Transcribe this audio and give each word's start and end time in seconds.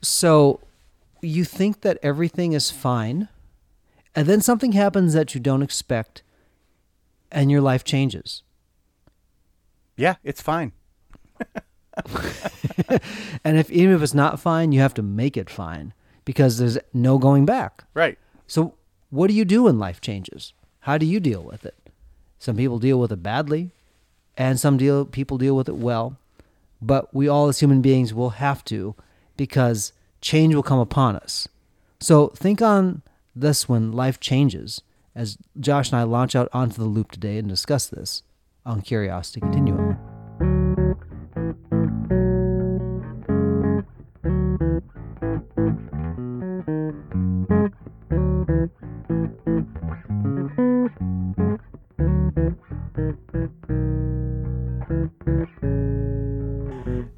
So 0.00 0.60
you 1.20 1.44
think 1.44 1.80
that 1.82 1.98
everything 2.02 2.52
is 2.52 2.70
fine, 2.70 3.28
and 4.14 4.26
then 4.26 4.40
something 4.40 4.72
happens 4.72 5.12
that 5.14 5.34
you 5.34 5.40
don't 5.40 5.62
expect, 5.62 6.22
and 7.30 7.50
your 7.50 7.60
life 7.60 7.84
changes. 7.84 8.42
Yeah, 9.96 10.16
it's 10.22 10.42
fine. 10.42 10.72
And 13.44 13.58
if 13.58 13.70
even 13.70 13.94
if 13.94 14.02
it's 14.02 14.14
not 14.14 14.40
fine, 14.40 14.72
you 14.72 14.80
have 14.80 14.94
to 14.94 15.02
make 15.02 15.36
it 15.36 15.50
fine 15.50 15.92
because 16.24 16.58
there's 16.58 16.78
no 16.92 17.18
going 17.18 17.44
back. 17.46 17.84
Right. 17.94 18.18
So 18.46 18.74
what 19.10 19.28
do 19.28 19.34
you 19.34 19.44
do 19.44 19.64
when 19.64 19.78
life 19.78 20.00
changes? 20.00 20.52
How 20.80 20.98
do 20.98 21.06
you 21.06 21.20
deal 21.20 21.42
with 21.42 21.64
it? 21.64 21.74
Some 22.38 22.56
people 22.56 22.78
deal 22.78 23.00
with 23.00 23.10
it 23.10 23.22
badly, 23.22 23.72
and 24.36 24.60
some 24.60 24.76
deal 24.76 25.04
people 25.04 25.38
deal 25.38 25.56
with 25.56 25.68
it 25.68 25.76
well. 25.76 26.18
But 26.80 27.12
we 27.12 27.26
all 27.28 27.48
as 27.48 27.60
human 27.60 27.82
beings 27.82 28.14
will 28.14 28.30
have 28.30 28.64
to 28.66 28.94
because 29.38 29.94
change 30.20 30.54
will 30.54 30.62
come 30.62 30.80
upon 30.80 31.16
us. 31.16 31.48
So 32.00 32.28
think 32.28 32.60
on 32.60 33.00
this 33.34 33.66
when 33.66 33.92
life 33.92 34.20
changes 34.20 34.82
as 35.14 35.38
Josh 35.58 35.90
and 35.90 35.98
I 35.98 36.02
launch 36.02 36.36
out 36.36 36.50
onto 36.52 36.76
the 36.76 36.84
loop 36.84 37.10
today 37.10 37.38
and 37.38 37.48
discuss 37.48 37.86
this 37.86 38.22
on 38.66 38.82
Curiosity 38.82 39.40
Continuum. 39.40 39.96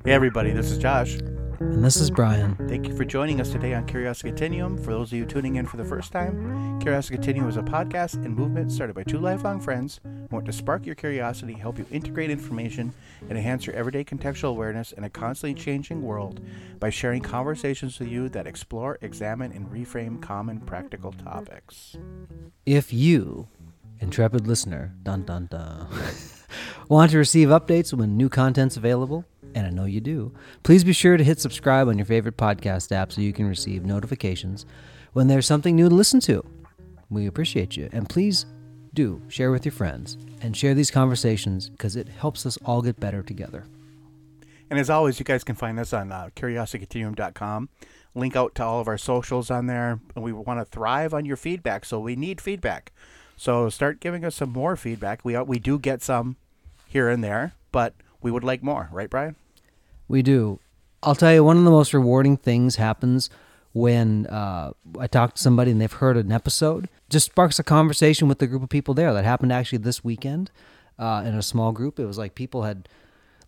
Hey, 0.05 0.14
everybody, 0.16 0.52
this 0.52 0.70
is 0.70 0.78
Josh. 0.78 1.19
And 1.60 1.84
this 1.84 1.96
is 1.96 2.10
Brian. 2.10 2.56
Thank 2.69 2.88
you 2.88 2.96
for 2.96 3.05
joining 3.05 3.38
us 3.38 3.50
today 3.50 3.74
on 3.74 3.87
Curiosity 3.87 4.30
Continuum. 4.30 4.78
For 4.78 4.92
those 4.92 5.12
of 5.12 5.19
you 5.19 5.27
tuning 5.27 5.56
in 5.56 5.66
for 5.66 5.77
the 5.77 5.84
first 5.84 6.10
time, 6.10 6.80
Curiosity 6.80 7.17
Continuum 7.17 7.50
is 7.50 7.58
a 7.58 7.62
podcast 7.62 8.14
and 8.25 8.34
movement 8.34 8.72
started 8.72 8.94
by 8.94 9.02
two 9.02 9.19
lifelong 9.19 9.61
friends 9.61 10.00
who 10.02 10.27
want 10.30 10.47
to 10.47 10.52
spark 10.52 10.86
your 10.86 10.94
curiosity, 10.94 11.52
help 11.52 11.77
you 11.77 11.84
integrate 11.91 12.30
information, 12.30 12.94
and 13.28 13.33
enhance 13.33 13.67
your 13.67 13.77
everyday 13.77 14.02
contextual 14.02 14.48
awareness 14.48 14.92
in 14.92 15.05
a 15.05 15.11
constantly 15.11 15.52
changing 15.52 16.00
world 16.00 16.41
by 16.78 16.89
sharing 16.89 17.20
conversations 17.20 17.98
with 17.98 18.08
you 18.08 18.30
that 18.30 18.47
explore, 18.47 18.97
examine, 19.02 19.52
and 19.52 19.70
reframe 19.70 20.19
common 20.22 20.61
practical 20.61 21.12
topics. 21.12 21.95
If 22.64 22.91
you, 22.91 23.48
intrepid 23.98 24.47
listener, 24.47 24.95
dun 25.02 25.24
dun 25.24 25.47
dun, 25.50 25.89
want 26.89 27.11
to 27.11 27.19
receive 27.19 27.48
updates 27.48 27.92
when 27.92 28.17
new 28.17 28.30
content's 28.30 28.78
available, 28.78 29.27
and 29.55 29.67
I 29.67 29.70
know 29.70 29.84
you 29.84 30.01
do, 30.01 30.33
please 30.62 30.84
be 30.84 30.93
sure 30.93 31.17
to 31.17 31.25
hit 31.25 31.41
subscribe 31.41 31.89
on 31.89 31.98
your 31.98 32.06
favorite 32.06 32.37
podcast 32.37 32.93
app 32.93 33.12
so 33.12 33.20
you 33.20 33.33
can 33.33 33.48
receive 33.48 33.84
notifications 33.84 34.67
when 35.12 35.29
there's 35.29 35.47
something 35.47 35.77
new 35.77 35.89
to 35.89 35.95
listen 35.95 36.20
to. 36.20 36.45
We 37.09 37.27
appreciate 37.27 37.77
you. 37.77 37.89
And 37.92 38.09
please 38.09 38.47
do 38.95 39.23
share 39.29 39.51
with 39.51 39.65
your 39.65 39.73
friends 39.73 40.17
and 40.41 40.57
share 40.57 40.75
these 40.75 40.91
conversations 40.91 41.69
because 41.69 41.97
it 41.97 42.09
helps 42.09 42.47
us 42.47 42.59
all 42.65 42.83
get 42.83 42.98
better 43.01 43.23
together. 43.23 43.65
And 44.70 44.79
as 44.79 44.89
always, 44.89 45.19
you 45.19 45.25
guys 45.25 45.42
can 45.42 45.57
find 45.57 45.79
us 45.81 45.92
on 45.92 46.12
uh, 46.12 46.31
curiositycontinuum.com. 46.37 47.69
Link 48.14 48.37
out 48.37 48.55
to 48.57 48.64
all 48.64 48.81
of 48.81 48.89
our 48.89 48.98
socials 48.98 49.51
on 49.51 49.67
there. 49.67 50.01
And 50.14 50.25
we 50.25 50.33
want 50.33 50.61
to 50.61 50.64
thrive 50.64 51.12
on 51.12 51.25
your 51.25 51.37
feedback, 51.37 51.85
so 51.85 51.98
we 51.98 52.14
need 52.17 52.41
feedback. 52.41 52.92
So 53.37 53.69
start 53.69 54.01
giving 54.01 54.25
us 54.25 54.37
some 54.37 54.51
more 54.51 54.77
feedback. 54.77 55.25
We, 55.25 55.37
we 55.39 55.59
do 55.59 55.79
get 55.79 56.03
some 56.03 56.37
here 56.87 57.09
and 57.09 57.23
there, 57.25 57.55
but 57.73 57.95
we 58.20 58.31
would 58.31 58.45
like 58.45 58.62
more, 58.62 58.89
right, 58.92 59.11
Brian? 59.11 59.37
We 60.11 60.22
do. 60.22 60.58
I'll 61.05 61.14
tell 61.14 61.33
you, 61.33 61.44
one 61.44 61.56
of 61.56 61.62
the 61.62 61.70
most 61.70 61.94
rewarding 61.94 62.36
things 62.36 62.77
happens 62.77 63.30
when 63.72 64.27
uh, 64.27 64.72
I 64.98 65.06
talk 65.06 65.36
to 65.36 65.41
somebody 65.41 65.70
and 65.70 65.80
they've 65.80 65.92
heard 65.92 66.17
an 66.17 66.33
episode. 66.33 66.89
Just 67.08 67.27
sparks 67.27 67.61
a 67.61 67.62
conversation 67.62 68.27
with 68.27 68.41
the 68.41 68.48
group 68.48 68.64
of 68.64 68.69
people 68.69 68.92
there. 68.92 69.14
That 69.14 69.25
happened 69.25 69.52
actually 69.52 69.78
this 69.78 70.02
weekend 70.02 70.50
uh, 70.98 71.23
in 71.24 71.35
a 71.36 71.42
small 71.42 71.70
group. 71.70 72.01
It 72.01 72.07
was 72.07 72.18
like 72.18 72.35
people 72.35 72.64
had 72.64 72.89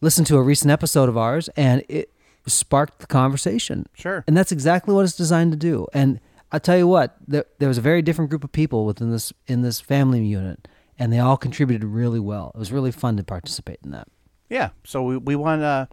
listened 0.00 0.28
to 0.28 0.36
a 0.36 0.42
recent 0.42 0.70
episode 0.70 1.08
of 1.08 1.18
ours 1.18 1.48
and 1.56 1.84
it 1.88 2.12
sparked 2.46 3.00
the 3.00 3.08
conversation. 3.08 3.88
Sure. 3.94 4.22
And 4.28 4.36
that's 4.36 4.52
exactly 4.52 4.94
what 4.94 5.02
it's 5.02 5.16
designed 5.16 5.50
to 5.50 5.58
do. 5.58 5.88
And 5.92 6.20
I 6.52 6.60
tell 6.60 6.78
you 6.78 6.86
what, 6.86 7.16
there, 7.26 7.44
there 7.58 7.68
was 7.68 7.78
a 7.78 7.82
very 7.82 8.02
different 8.02 8.30
group 8.30 8.44
of 8.44 8.52
people 8.52 8.86
within 8.86 9.10
this 9.10 9.32
in 9.48 9.62
this 9.62 9.80
family 9.80 10.24
unit, 10.24 10.68
and 10.96 11.12
they 11.12 11.18
all 11.18 11.36
contributed 11.36 11.82
really 11.82 12.20
well. 12.20 12.52
It 12.54 12.58
was 12.58 12.70
really 12.70 12.92
fun 12.92 13.16
to 13.16 13.24
participate 13.24 13.80
in 13.82 13.90
that. 13.90 14.06
Yeah. 14.48 14.70
So 14.84 15.02
we, 15.02 15.16
we 15.16 15.34
want 15.34 15.62
to 15.62 15.88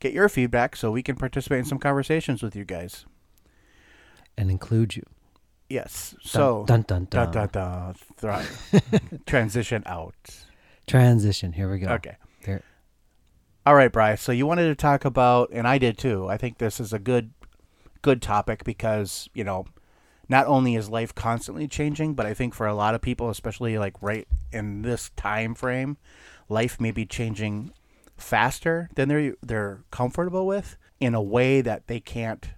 get 0.00 0.12
your 0.12 0.28
feedback 0.28 0.74
so 0.74 0.90
we 0.90 1.02
can 1.02 1.16
participate 1.16 1.60
in 1.60 1.64
some 1.64 1.78
conversations 1.78 2.42
with 2.42 2.56
you 2.56 2.64
guys. 2.64 3.06
And 4.36 4.50
include 4.50 4.96
you. 4.96 5.04
Yes. 5.68 6.16
So 6.22 6.64
dun 6.66 6.82
dun 6.82 7.06
dun. 7.08 7.30
dun, 7.30 7.48
dun, 7.48 7.94
dun, 8.22 8.40
thri- 8.82 9.20
transition 9.26 9.82
out. 9.86 10.14
Transition. 10.86 11.52
Here 11.52 11.70
we 11.70 11.78
go. 11.78 11.88
Okay. 11.90 12.16
There. 12.44 12.62
All 13.64 13.74
right, 13.74 13.92
Bryce. 13.92 14.20
So 14.20 14.32
you 14.32 14.46
wanted 14.46 14.66
to 14.68 14.74
talk 14.74 15.04
about, 15.04 15.50
and 15.52 15.68
I 15.68 15.78
did 15.78 15.96
too. 15.96 16.26
I 16.28 16.36
think 16.36 16.58
this 16.58 16.80
is 16.80 16.92
a 16.92 16.98
good, 16.98 17.30
good 18.02 18.20
topic 18.20 18.64
because 18.64 19.28
you 19.32 19.44
know, 19.44 19.66
not 20.28 20.46
only 20.46 20.74
is 20.74 20.88
life 20.88 21.14
constantly 21.14 21.68
changing, 21.68 22.14
but 22.14 22.26
I 22.26 22.34
think 22.34 22.54
for 22.54 22.66
a 22.66 22.74
lot 22.74 22.96
of 22.96 23.00
people, 23.00 23.30
especially 23.30 23.78
like 23.78 23.94
right 24.00 24.26
in 24.52 24.82
this 24.82 25.10
time 25.14 25.54
frame, 25.54 25.98
life 26.48 26.80
may 26.80 26.90
be 26.90 27.06
changing 27.06 27.72
faster 28.20 28.88
than 28.94 29.08
they're 29.08 29.34
they're 29.42 29.84
comfortable 29.90 30.46
with 30.46 30.76
in 31.00 31.14
a 31.14 31.22
way 31.22 31.60
that 31.60 31.86
they 31.86 32.00
can't 32.00 32.50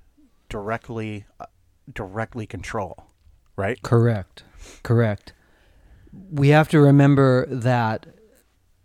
directly 0.48 1.24
uh, 1.40 1.46
directly 1.92 2.46
control. 2.46 3.06
Right. 3.56 3.80
Correct. 3.82 4.44
Correct. 4.82 5.32
We 6.30 6.48
have 6.48 6.68
to 6.70 6.80
remember 6.80 7.46
that 7.46 8.06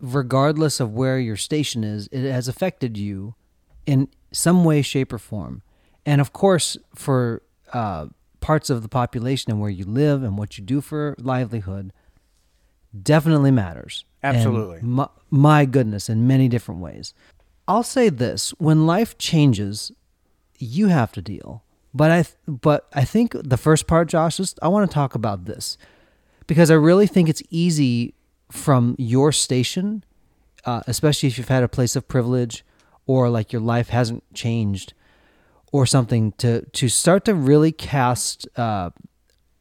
regardless 0.00 0.80
of 0.80 0.92
where 0.92 1.18
your 1.18 1.36
station 1.36 1.84
is, 1.84 2.08
it 2.12 2.30
has 2.30 2.48
affected 2.48 2.96
you 2.96 3.34
in 3.86 4.08
some 4.32 4.64
way, 4.64 4.82
shape, 4.82 5.12
or 5.12 5.18
form. 5.18 5.62
And 6.06 6.20
of 6.20 6.32
course, 6.32 6.76
for 6.94 7.42
uh, 7.72 8.06
parts 8.40 8.70
of 8.70 8.82
the 8.82 8.88
population 8.88 9.50
and 9.50 9.60
where 9.60 9.70
you 9.70 9.84
live 9.84 10.22
and 10.22 10.38
what 10.38 10.58
you 10.58 10.64
do 10.64 10.80
for 10.80 11.14
livelihood, 11.18 11.92
definitely 13.02 13.50
matters. 13.50 14.04
Absolutely. 14.22 14.80
my, 14.82 15.08
my 15.30 15.64
goodness, 15.64 16.08
in 16.08 16.26
many 16.26 16.48
different 16.48 16.80
ways. 16.80 17.14
I'll 17.66 17.82
say 17.82 18.08
this: 18.08 18.50
when 18.58 18.86
life 18.86 19.18
changes, 19.18 19.92
you 20.58 20.88
have 20.88 21.12
to 21.12 21.22
deal. 21.22 21.62
But 21.94 22.10
I, 22.10 22.24
but 22.46 22.86
I 22.92 23.04
think 23.04 23.34
the 23.34 23.56
first 23.56 23.86
part, 23.86 24.08
Josh, 24.08 24.38
is 24.38 24.54
I 24.62 24.68
want 24.68 24.90
to 24.90 24.94
talk 24.94 25.14
about 25.14 25.46
this 25.46 25.78
because 26.46 26.70
I 26.70 26.74
really 26.74 27.06
think 27.06 27.28
it's 27.28 27.42
easy 27.50 28.14
from 28.50 28.94
your 28.98 29.32
station, 29.32 30.04
uh, 30.64 30.82
especially 30.86 31.28
if 31.28 31.38
you've 31.38 31.48
had 31.48 31.62
a 31.62 31.68
place 31.68 31.96
of 31.96 32.08
privilege 32.08 32.64
or 33.06 33.28
like 33.28 33.52
your 33.52 33.62
life 33.62 33.88
hasn't 33.88 34.22
changed 34.34 34.94
or 35.72 35.86
something, 35.86 36.32
to 36.32 36.62
to 36.66 36.88
start 36.88 37.24
to 37.26 37.34
really 37.34 37.72
cast 37.72 38.48
uh, 38.56 38.90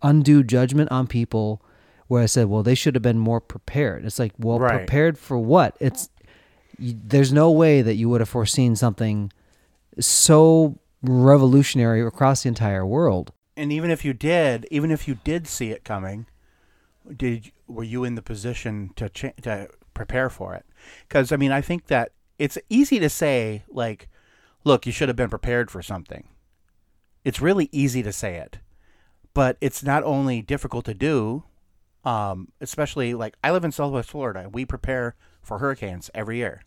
undue 0.02 0.44
judgment 0.44 0.92
on 0.92 1.08
people. 1.08 1.62
Where 2.07 2.23
I 2.23 2.25
said, 2.28 2.47
well, 2.47 2.63
they 2.63 2.75
should 2.75 2.95
have 2.95 3.01
been 3.01 3.19
more 3.19 3.41
prepared. 3.41 4.06
It's 4.06 4.18
like, 4.19 4.31
well, 4.38 4.59
Right. 4.59 4.78
prepared 4.78 5.18
for 5.18 5.38
what? 5.38 5.75
It's 5.79 6.09
you, 6.79 6.97
there's 7.03 7.34
no 7.34 7.51
way 7.51 7.81
that 7.81 7.95
you 7.95 8.07
would 8.09 8.22
have 8.22 8.29
foreseen 8.29 8.75
something 8.75 9.31
so 10.00 10.79
revolutionary 11.01 12.01
across 12.01 12.44
the 12.44 12.50
entire 12.50 12.85
world. 12.85 13.31
and 13.56 13.72
even 13.73 13.90
if 13.90 14.06
you 14.06 14.13
did, 14.13 14.68
even 14.69 14.91
if 14.91 15.07
you 15.07 15.16
did 15.23 15.47
see 15.47 15.72
it 15.72 15.84
coming, 15.84 16.28
did 17.16 17.51
were 17.68 17.84
you 17.84 18.03
in 18.03 18.13
the 18.16 18.22
position 18.22 18.91
to 18.95 19.09
cha- 19.09 19.31
to 19.41 19.68
prepare 19.95 20.29
for 20.29 20.53
it? 20.53 20.66
Because 21.07 21.31
I 21.31 21.38
mean, 21.38 21.51
I 21.51 21.62
think 21.62 21.88
that 21.88 22.12
it's 22.38 22.57
easy 22.69 23.00
to 23.00 23.09
say 23.09 23.63
like, 23.69 24.07
"Look, 24.63 24.85
you 24.85 24.91
should 24.91 25.09
have 25.09 25.16
been 25.16 25.29
prepared 25.29 25.72
for 25.72 25.81
something." 25.81 26.28
It's 27.25 27.41
really 27.41 27.68
easy 27.72 28.03
to 28.03 28.12
say 28.12 28.36
it, 28.36 28.60
but 29.33 29.57
it's 29.60 29.81
not 29.83 30.03
only 30.03 30.42
difficult 30.44 30.86
to 30.86 30.94
do, 30.94 31.44
um, 32.07 32.48
especially 32.62 33.13
like 33.13 33.36
I 33.44 33.51
live 33.51 33.65
in 33.65 33.74
Southwest 33.74 34.09
Florida. 34.09 34.48
We 34.50 34.63
prepare 34.63 35.15
for 35.42 35.59
hurricanes 35.59 36.09
every 36.15 36.38
year. 36.38 36.62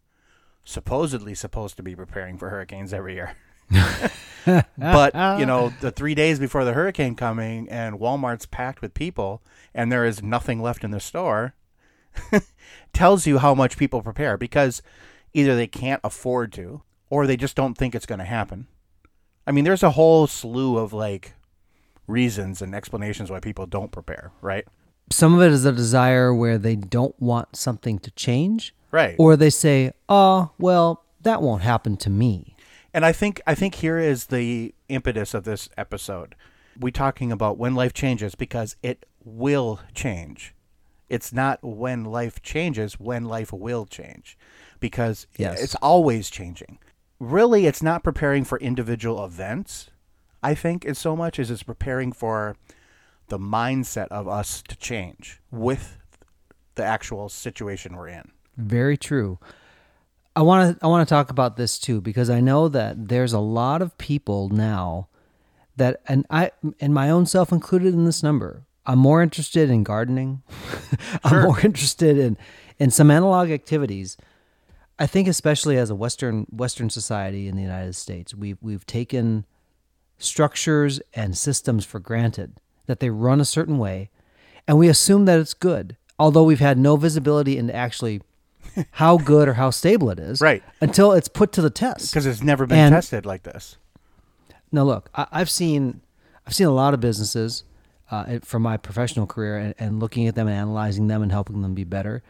Supposedly 0.65 1.35
supposed 1.35 1.79
to 1.79 1.83
be 1.83 1.97
preparing 1.97 2.37
for 2.37 2.51
hurricanes 2.51 2.93
every 2.93 3.15
year. 3.15 3.37
but 4.77 5.15
you 5.39 5.47
know 5.47 5.73
the 5.81 5.93
three 5.93 6.15
days 6.15 6.39
before 6.39 6.65
the 6.65 6.73
hurricane 6.73 7.15
coming 7.15 7.69
and 7.69 8.01
walmart's 8.01 8.45
packed 8.45 8.83
with 8.83 8.93
people 8.95 9.41
and 9.73 9.93
there 9.93 10.05
is 10.05 10.25
nothing 10.25 10.61
left 10.61 10.83
in 10.83 10.91
the 10.91 10.99
store 10.99 11.55
tells 12.93 13.29
you 13.29 13.39
how 13.39 13.55
much 13.55 13.77
people 13.77 14.03
prepare 14.03 14.37
because 14.37 14.83
either 15.35 15.55
they 15.55 15.69
can't 15.69 16.01
afford 16.03 16.53
to 16.53 16.83
or 17.11 17.29
they 17.29 17.37
just 17.37 17.55
don't 17.55 17.79
think 17.79 17.95
it's 17.95 18.07
going 18.07 18.19
to 18.19 18.25
happen 18.25 18.67
i 19.47 19.53
mean 19.53 19.63
there's 19.63 19.85
a 19.85 19.93
whole 19.93 20.27
slew 20.27 20.77
of 20.77 20.93
like 20.93 21.35
reasons 22.09 22.61
and 22.61 22.75
explanations 22.75 23.31
why 23.31 23.39
people 23.39 23.67
don't 23.67 23.93
prepare 23.93 24.33
right 24.43 24.67
Some 25.11 25.35
of 25.35 25.43
it 25.43 25.53
is 25.53 25.65
a 25.65 25.73
desire 25.73 26.33
where 26.35 26.59
they 26.59 26.77
don't 26.77 27.21
want 27.21 27.57
something 27.57 27.99
to 28.01 28.11
change, 28.13 28.75
right 28.91 29.17
or 29.19 29.37
they 29.37 29.51
say, 29.51 29.93
"Oh, 30.09 30.51
well, 30.59 31.05
that 31.23 31.43
won't 31.43 31.63
happen 31.63 31.97
to 31.99 32.11
me." 32.11 32.57
And 32.95 33.05
I 33.05 33.13
think 33.13 33.41
I 33.47 33.55
think 33.55 33.77
here 33.77 33.99
is 33.99 34.27
the 34.27 34.75
impetus 34.89 35.35
of 35.35 35.45
this 35.45 35.69
episode. 35.77 36.35
We 36.79 36.91
talking 36.93 37.31
about 37.33 37.59
when 37.59 37.75
life 37.75 37.93
changes 37.93 38.35
because 38.35 38.77
it 38.83 39.05
will 39.25 39.81
change. 39.95 40.55
It's 41.09 41.33
not 41.33 41.59
when 41.63 42.05
life 42.05 42.41
changes, 42.41 42.99
when 43.01 43.25
life 43.25 43.53
will 43.53 43.85
change. 43.87 44.39
Because 44.79 45.27
Yes. 45.37 45.61
it's 45.61 45.75
always 45.77 46.31
changing. 46.31 46.79
Really 47.19 47.67
it's 47.67 47.83
not 47.83 48.03
preparing 48.05 48.45
for 48.45 48.59
individual 48.61 49.23
events, 49.25 49.91
I 50.43 50.55
think, 50.55 50.85
is 50.85 50.99
so 50.99 51.15
much 51.17 51.39
as 51.39 51.51
it's 51.51 51.65
preparing 51.65 52.13
for 52.13 52.57
the 53.31 53.39
mindset 53.39 54.09
of 54.09 54.29
us 54.29 54.63
to 54.69 54.77
change 54.77 55.41
with 55.51 55.99
the 56.75 56.85
actual 56.85 57.29
situation 57.29 57.97
we're 57.97 58.09
in. 58.09 58.31
Very 58.57 58.97
true. 58.97 59.39
I 60.37 60.43
want 60.43 60.79
to 60.79 60.85
I 60.85 60.89
want 60.89 61.09
to 61.09 61.13
talk 61.13 61.31
about 61.31 61.57
this 61.57 61.79
too 61.79 62.01
because 62.01 62.29
I 62.31 62.41
know 62.41 62.69
that 62.69 63.09
there's 63.09 63.33
a 63.33 63.41
lot 63.41 63.83
of 63.83 63.97
people 63.99 64.49
now 64.49 65.09
that 65.77 66.01
and 66.07 66.27
I 66.31 66.53
and 66.79 66.93
my 66.93 67.11
own 67.11 67.27
self 67.27 67.51
included 67.51 67.95
in 67.95 68.05
this 68.05 68.23
number. 68.23 68.65
I'm 68.87 68.99
more 68.99 69.23
interested 69.23 69.71
in 69.71 69.83
gardening. 69.83 70.43
I'm 71.25 71.43
more 71.43 71.61
interested 71.61 72.19
in 72.19 72.37
in 72.79 72.91
some 72.91 73.11
analog 73.11 73.51
activities. 73.51 74.17
I 74.99 75.07
think 75.07 75.29
especially 75.29 75.79
as 75.79 75.91
a 75.91 75.95
western 75.95 76.47
western 76.51 76.91
society 76.91 77.49
in 77.49 77.57
the 77.57 77.63
United 77.63 77.95
States, 77.95 78.35
we've 78.35 78.59
we've 78.61 78.87
taken 78.87 79.47
structures 80.19 81.01
and 81.15 81.37
systems 81.37 81.85
for 81.85 81.99
granted 81.99 82.61
that 82.87 83.01
they 83.01 83.11
run 83.11 83.41
a 83.41 83.45
certain 83.45 83.79
way 83.79 84.11
and 84.69 84.79
we 84.79 84.89
assume 84.89 85.25
that 85.27 85.39
it's 85.39 85.55
good 85.55 85.97
although 86.19 86.43
we've 86.45 86.61
had 86.61 86.79
no 86.79 86.97
visibility 86.97 87.57
into 87.59 87.75
actually 87.75 88.21
how 88.93 89.17
good 89.17 89.49
or 89.49 89.55
how 89.55 89.71
stable 89.71 90.11
it 90.11 90.19
is 90.19 90.41
Right. 90.41 90.63
until 90.81 91.13
it's 91.13 91.29
put 91.29 91.53
to 91.53 91.63
the 91.63 91.71
test 91.71 92.13
Because 92.13 92.27
it's 92.27 92.43
never 92.43 92.67
been 92.67 92.79
And- 92.79 92.93
tested 92.95 93.25
like 93.27 93.43
this. 93.43 93.77
now 94.73 94.85
look 94.85 95.09
I, 95.15 95.27
i've 95.33 95.51
seen 95.51 96.01
i've 96.47 96.55
seen 96.55 96.67
a 96.67 96.73
lot 96.73 96.95
of 96.95 97.01
businesses 97.01 97.65
uh, 98.11 98.41
from 98.43 98.63
my 98.63 98.77
professional 98.77 99.27
career 99.27 99.57
and, 99.57 99.75
and 99.79 100.01
looking 100.01 100.27
at 100.27 100.35
them 100.35 100.49
and 100.49 100.57
analyzing 100.57 101.07
them 101.07 101.23
and 101.23 101.31
helping 101.31 101.63
them 101.63 101.75
be 101.75 101.85
better 101.85 102.23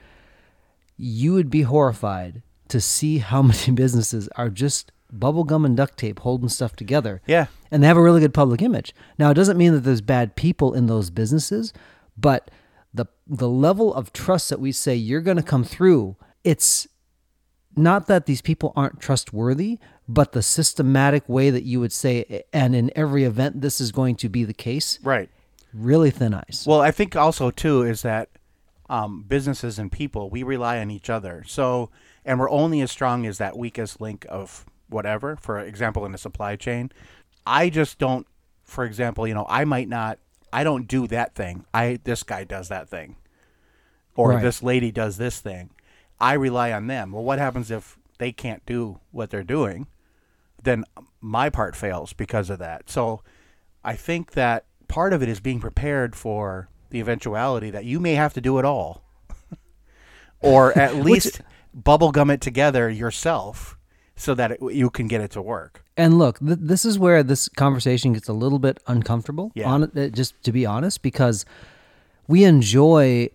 you 0.97 1.33
would 1.33 1.51
be 1.51 1.63
horrified 1.63 2.43
to 2.69 2.81
see 2.81 3.19
how 3.19 3.43
many 3.51 3.73
businesses 3.73 4.29
are 4.37 4.51
just 4.51 4.93
bubble 5.13 5.45
gum 5.45 5.65
and 5.65 5.77
duct 5.77 5.97
tape 5.99 6.21
holding 6.21 6.49
stuff 6.49 6.75
together 6.77 7.21
Yeah. 7.27 7.47
and 7.71 7.83
they 7.83 7.87
have 7.87 7.97
a 7.97 8.03
really 8.03 8.21
good 8.21 8.35
public 8.35 8.63
image. 8.63 8.95
Now, 9.19 9.31
it 9.31 9.35
doesn't 9.35 9.57
mean 9.59 9.73
that 9.73 9.81
there's 9.81 10.01
bad 10.01 10.37
people 10.37 10.73
in 10.75 10.87
those 10.87 11.11
businesses, 11.11 11.73
but 12.17 12.51
the 12.95 13.07
the 13.27 13.49
level 13.49 13.95
of 13.95 14.13
trust 14.13 14.49
that 14.51 14.61
we 14.61 14.73
say 14.73 14.95
you're 14.95 15.21
going 15.21 15.37
to 15.37 15.43
come 15.43 15.65
through, 15.65 16.17
it's 16.45 16.87
not 17.77 18.07
that 18.09 18.27
these 18.27 18.43
people 18.43 18.73
aren't 18.75 19.01
trustworthy, 19.01 19.79
but 20.09 20.33
the 20.33 20.43
systematic 20.43 21.29
way 21.29 21.51
that 21.51 21.63
you 21.63 21.79
would 21.81 21.93
say, 21.93 22.43
and 22.53 22.75
in 22.75 22.91
every 22.97 23.23
event, 23.25 23.61
this 23.61 23.81
is 23.81 23.93
going 23.93 24.17
to 24.17 24.29
be 24.29 24.45
the 24.45 24.53
case, 24.55 24.99
Right. 25.05 25.31
really 25.73 26.11
thin 26.11 26.35
ice. 26.35 26.67
Well, 26.67 26.81
I 26.81 26.91
think 26.91 27.15
also 27.15 27.51
too 27.53 27.83
is 27.83 28.03
that 28.03 28.29
um, 28.89 29.25
businesses 29.29 29.79
and 29.79 29.91
people 29.93 30.29
we 30.31 30.43
rely 30.43 30.79
on 30.81 30.91
each 30.91 31.09
other. 31.09 31.45
So, 31.47 31.91
and 32.25 32.41
we're 32.41 32.51
only 32.51 32.81
as 32.81 32.91
strong 32.91 33.25
as 33.25 33.39
that 33.39 33.57
weakest 33.57 34.01
link 34.01 34.27
of 34.29 34.67
whatever. 34.91 35.37
For 35.37 35.59
example, 35.59 36.05
in 36.05 36.13
the 36.13 36.19
supply 36.19 36.57
chain, 36.57 36.91
I 37.47 37.71
just 37.71 37.99
don't. 37.99 38.27
For 38.65 38.85
example, 38.85 39.27
you 39.27 39.35
know, 39.35 39.47
I 39.49 39.65
might 39.65 39.89
not. 39.89 40.19
I 40.53 40.65
don't 40.65 40.87
do 40.87 41.07
that 41.09 41.35
thing. 41.35 41.65
I 41.73 41.99
this 42.05 42.23
guy 42.23 42.45
does 42.45 42.69
that 42.69 42.89
thing, 42.89 43.17
or 44.15 44.31
Right. 44.31 44.43
this 44.43 44.63
lady 44.63 44.91
does 44.91 45.17
this 45.17 45.41
thing. 45.41 45.71
I 46.21 46.35
rely 46.35 46.73
on 46.73 46.87
them. 46.87 47.13
Well, 47.13 47.25
what 47.25 47.39
happens 47.39 47.71
if 47.71 47.99
they 48.19 48.33
can't 48.33 48.65
do 48.67 49.01
what 49.11 49.31
they're 49.31 49.43
doing? 49.43 49.87
Then 50.63 50.85
my 51.21 51.49
part 51.49 51.75
fails 51.75 52.13
because 52.13 52.51
of 52.51 52.59
that. 52.59 52.91
So 52.91 53.23
I 53.83 53.95
think 53.95 54.33
that 54.33 54.67
part 54.89 55.13
of 55.13 55.23
it 55.23 55.29
is 55.29 55.41
being 55.41 55.61
prepared 55.61 56.15
for 56.15 56.69
the 56.91 57.01
eventuality 57.01 57.71
that 57.71 57.85
you 57.87 57.99
may 58.01 58.15
have 58.15 58.35
to 58.35 58.41
do 58.41 58.59
it 58.59 58.65
all, 58.67 59.03
or 60.41 60.77
at 60.77 60.97
least 60.97 61.41
bubblegum 61.77 62.33
it 62.35 62.41
together 62.41 62.91
yourself 62.91 63.79
so 64.21 64.35
that 64.35 64.53
it, 64.53 64.59
you 64.73 64.91
can 64.91 65.09
get 65.09 65.23
it 65.23 65.31
to 65.31 65.41
work. 65.41 65.83
And 65.97 66.19
look, 66.19 66.39
th- 66.39 66.59
this 66.61 66.85
is 66.85 66.99
where 66.99 67.23
this 67.23 67.49
conversation 67.49 68.13
gets 68.13 68.29
a 68.29 68.35
little 68.35 68.59
bit 68.59 68.79
uncomfortable. 68.87 69.51
Yeah. 69.55 69.71
On 69.71 69.85
uh, 69.85 70.09
just 70.09 70.43
to 70.45 70.53
be 70.53 70.67
honest, 70.67 71.01
because 71.03 71.47
we 72.29 72.45
enjoy 72.45 73.31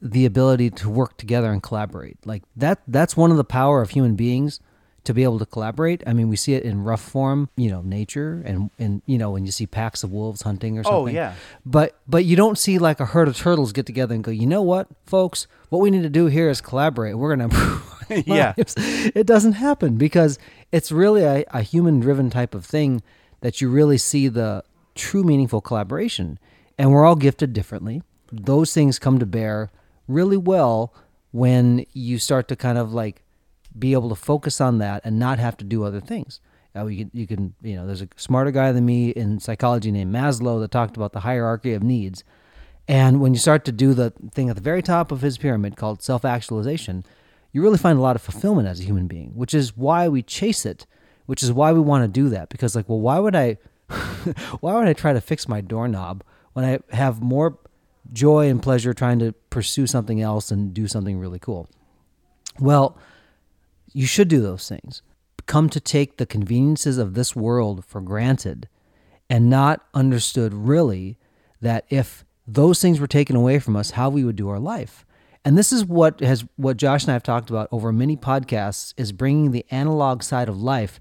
the 0.00 0.24
ability 0.24 0.70
to 0.70 0.88
work 0.88 1.16
together 1.16 1.50
and 1.50 1.60
collaborate. 1.60 2.24
Like 2.24 2.44
that. 2.56 2.80
That's 2.86 3.16
one 3.16 3.32
of 3.32 3.36
the 3.36 3.44
power 3.44 3.82
of 3.82 3.90
human 3.90 4.14
beings 4.14 4.60
to 5.02 5.12
be 5.12 5.24
able 5.24 5.40
to 5.40 5.46
collaborate. 5.46 6.04
I 6.06 6.12
mean, 6.12 6.28
we 6.28 6.36
see 6.36 6.54
it 6.54 6.62
in 6.62 6.84
rough 6.84 7.00
form, 7.00 7.48
you 7.56 7.70
know, 7.70 7.82
nature, 7.82 8.40
and 8.46 8.70
and 8.78 9.02
you 9.06 9.18
know 9.18 9.32
when 9.32 9.44
you 9.44 9.50
see 9.50 9.66
packs 9.66 10.04
of 10.04 10.12
wolves 10.12 10.42
hunting 10.42 10.78
or 10.78 10.84
something. 10.84 11.16
Oh, 11.16 11.20
yeah. 11.20 11.34
But 11.66 11.98
but 12.06 12.24
you 12.24 12.36
don't 12.36 12.58
see 12.58 12.78
like 12.78 13.00
a 13.00 13.06
herd 13.06 13.26
of 13.26 13.36
turtles 13.36 13.72
get 13.72 13.86
together 13.86 14.14
and 14.14 14.22
go, 14.22 14.30
you 14.30 14.46
know 14.46 14.62
what, 14.62 14.86
folks, 15.04 15.48
what 15.68 15.80
we 15.80 15.90
need 15.90 16.02
to 16.02 16.08
do 16.08 16.26
here 16.26 16.48
is 16.48 16.60
collaborate. 16.60 17.18
We're 17.18 17.34
gonna 17.34 17.48
Yeah. 18.26 18.54
lives." 18.56 18.74
It 18.76 19.26
doesn't 19.26 19.54
happen 19.54 19.96
because 19.96 20.38
it's 20.72 20.92
really 20.92 21.22
a, 21.22 21.44
a 21.50 21.62
human 21.62 22.00
driven 22.00 22.30
type 22.30 22.54
of 22.54 22.64
thing 22.64 23.02
that 23.40 23.60
you 23.60 23.68
really 23.68 23.98
see 23.98 24.28
the 24.28 24.64
true 24.94 25.22
meaningful 25.22 25.60
collaboration. 25.60 26.38
And 26.76 26.92
we're 26.92 27.04
all 27.04 27.16
gifted 27.16 27.52
differently. 27.52 28.02
Those 28.30 28.72
things 28.72 28.98
come 28.98 29.18
to 29.18 29.26
bear 29.26 29.70
really 30.06 30.36
well 30.36 30.94
when 31.32 31.84
you 31.92 32.18
start 32.18 32.48
to 32.48 32.56
kind 32.56 32.78
of 32.78 32.92
like 32.92 33.22
be 33.78 33.92
able 33.92 34.08
to 34.08 34.14
focus 34.14 34.60
on 34.60 34.78
that 34.78 35.02
and 35.04 35.18
not 35.18 35.38
have 35.38 35.56
to 35.58 35.64
do 35.64 35.84
other 35.84 36.00
things. 36.00 36.40
Uh, 36.76 36.86
you, 36.86 37.04
can, 37.04 37.10
you 37.14 37.26
can, 37.26 37.54
you 37.62 37.74
know, 37.74 37.86
there's 37.86 38.02
a 38.02 38.08
smarter 38.16 38.50
guy 38.50 38.72
than 38.72 38.84
me 38.84 39.10
in 39.10 39.40
psychology 39.40 39.90
named 39.90 40.14
Maslow 40.14 40.60
that 40.60 40.70
talked 40.70 40.96
about 40.96 41.12
the 41.12 41.20
hierarchy 41.20 41.72
of 41.74 41.82
needs. 41.82 42.24
And 42.86 43.20
when 43.20 43.34
you 43.34 43.38
start 43.38 43.64
to 43.66 43.72
do 43.72 43.94
the 43.94 44.12
thing 44.32 44.48
at 44.48 44.56
the 44.56 44.62
very 44.62 44.82
top 44.82 45.12
of 45.12 45.20
his 45.20 45.38
pyramid 45.38 45.76
called 45.76 46.02
self 46.02 46.24
actualization, 46.24 47.04
you 47.52 47.62
really 47.62 47.78
find 47.78 47.98
a 47.98 48.02
lot 48.02 48.16
of 48.16 48.22
fulfillment 48.22 48.68
as 48.68 48.80
a 48.80 48.84
human 48.84 49.06
being, 49.06 49.30
which 49.34 49.54
is 49.54 49.76
why 49.76 50.08
we 50.08 50.22
chase 50.22 50.66
it, 50.66 50.86
which 51.26 51.42
is 51.42 51.52
why 51.52 51.72
we 51.72 51.80
want 51.80 52.04
to 52.04 52.08
do 52.08 52.28
that. 52.28 52.48
Because, 52.48 52.76
like, 52.76 52.88
well, 52.88 53.00
why 53.00 53.18
would 53.18 53.34
I, 53.34 53.58
why 54.60 54.74
would 54.74 54.88
I 54.88 54.92
try 54.92 55.12
to 55.12 55.20
fix 55.20 55.48
my 55.48 55.60
doorknob 55.60 56.22
when 56.52 56.64
I 56.64 56.78
have 56.94 57.22
more 57.22 57.58
joy 58.12 58.48
and 58.48 58.62
pleasure 58.62 58.92
trying 58.92 59.18
to 59.20 59.32
pursue 59.50 59.86
something 59.86 60.20
else 60.20 60.50
and 60.50 60.74
do 60.74 60.86
something 60.86 61.18
really 61.18 61.38
cool? 61.38 61.68
Well, 62.60 62.98
you 63.92 64.06
should 64.06 64.28
do 64.28 64.40
those 64.40 64.68
things. 64.68 65.02
Come 65.46 65.70
to 65.70 65.80
take 65.80 66.18
the 66.18 66.26
conveniences 66.26 66.98
of 66.98 67.14
this 67.14 67.34
world 67.34 67.84
for 67.86 68.00
granted 68.00 68.68
and 69.30 69.48
not 69.48 69.86
understood 69.94 70.52
really 70.52 71.16
that 71.60 71.84
if 71.88 72.24
those 72.46 72.80
things 72.80 73.00
were 73.00 73.06
taken 73.06 73.36
away 73.36 73.58
from 73.58 73.76
us, 73.76 73.92
how 73.92 74.08
we 74.08 74.24
would 74.24 74.36
do 74.36 74.48
our 74.48 74.58
life. 74.58 75.04
And 75.48 75.56
this 75.56 75.72
is 75.72 75.82
what 75.82 76.20
has 76.20 76.44
what 76.56 76.76
Josh 76.76 77.04
and 77.04 77.10
I 77.10 77.14
have 77.14 77.22
talked 77.22 77.48
about 77.48 77.70
over 77.72 77.90
many 77.90 78.18
podcasts 78.18 78.92
is 78.98 79.12
bringing 79.12 79.50
the 79.50 79.64
analog 79.70 80.22
side 80.22 80.46
of 80.46 80.60
life 80.60 81.00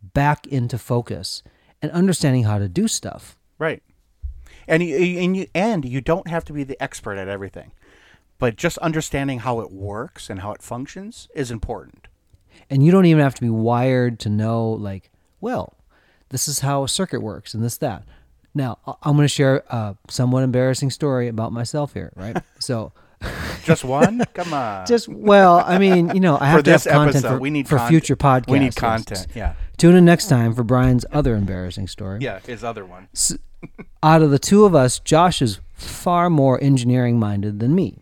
back 0.00 0.46
into 0.46 0.78
focus 0.78 1.42
and 1.82 1.90
understanding 1.90 2.44
how 2.44 2.60
to 2.60 2.68
do 2.68 2.86
stuff. 2.86 3.36
Right. 3.58 3.82
And 4.68 4.80
you, 4.80 4.96
and 4.96 5.36
you 5.36 5.48
and 5.56 5.84
you 5.84 6.00
don't 6.00 6.28
have 6.28 6.44
to 6.44 6.52
be 6.52 6.62
the 6.62 6.80
expert 6.80 7.16
at 7.16 7.26
everything. 7.26 7.72
But 8.38 8.54
just 8.54 8.78
understanding 8.78 9.40
how 9.40 9.58
it 9.58 9.72
works 9.72 10.30
and 10.30 10.38
how 10.38 10.52
it 10.52 10.62
functions 10.62 11.26
is 11.34 11.50
important. 11.50 12.06
And 12.70 12.84
you 12.84 12.92
don't 12.92 13.06
even 13.06 13.24
have 13.24 13.34
to 13.34 13.42
be 13.42 13.50
wired 13.50 14.20
to 14.20 14.28
know, 14.28 14.70
like, 14.70 15.10
well, 15.40 15.74
this 16.28 16.46
is 16.46 16.60
how 16.60 16.84
a 16.84 16.88
circuit 16.88 17.22
works 17.22 17.54
and 17.54 17.64
this, 17.64 17.76
that. 17.78 18.04
Now, 18.54 18.78
I'm 19.02 19.16
going 19.16 19.24
to 19.24 19.28
share 19.28 19.64
a 19.68 19.96
somewhat 20.08 20.44
embarrassing 20.44 20.90
story 20.90 21.26
about 21.26 21.52
myself 21.52 21.92
here, 21.92 22.12
right? 22.14 22.36
So, 22.60 22.92
Just 23.64 23.84
one? 23.84 24.24
Come 24.34 24.54
on. 24.54 24.86
just, 24.86 25.08
well, 25.08 25.62
I 25.66 25.78
mean, 25.78 26.14
you 26.14 26.20
know, 26.20 26.38
I 26.40 26.46
have 26.46 26.64
to 26.64 26.70
have 26.70 26.82
this 26.82 26.90
content 26.90 27.16
episode, 27.16 27.34
for, 27.34 27.38
we 27.38 27.50
need 27.50 27.68
for 27.68 27.76
content. 27.76 27.90
future 27.90 28.16
podcasts. 28.16 28.50
We 28.50 28.58
need 28.58 28.74
content. 28.74 29.26
Yeah. 29.34 29.54
Tune 29.76 29.94
in 29.94 30.04
next 30.04 30.28
time 30.28 30.54
for 30.54 30.62
Brian's 30.62 31.04
other 31.12 31.34
embarrassing 31.34 31.88
story. 31.88 32.20
Yeah, 32.20 32.40
his 32.40 32.64
other 32.64 32.84
one. 32.84 33.08
Out 34.02 34.22
of 34.22 34.30
the 34.30 34.38
two 34.38 34.64
of 34.64 34.74
us, 34.74 34.98
Josh 34.98 35.42
is 35.42 35.60
far 35.74 36.30
more 36.30 36.62
engineering 36.62 37.18
minded 37.18 37.60
than 37.60 37.74
me, 37.74 37.98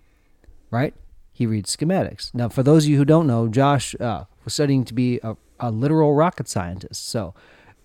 right? 0.70 0.94
He 1.32 1.46
reads 1.46 1.74
schematics. 1.76 2.32
Now, 2.32 2.48
for 2.48 2.62
those 2.62 2.84
of 2.84 2.90
you 2.90 2.96
who 2.96 3.04
don't 3.04 3.26
know, 3.26 3.48
Josh 3.48 3.96
uh, 4.00 4.24
was 4.44 4.54
studying 4.54 4.84
to 4.84 4.94
be 4.94 5.18
a, 5.24 5.36
a 5.58 5.70
literal 5.70 6.14
rocket 6.14 6.48
scientist. 6.48 7.08
So, 7.08 7.34